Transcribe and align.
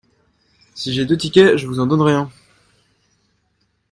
si 0.73 0.95
j'ai 0.95 1.05
deux 1.05 1.15
tickets, 1.15 1.57
je 1.57 1.67
vous 1.67 1.79
en 1.79 1.85
donnerai 1.85 2.13
un. 2.13 2.31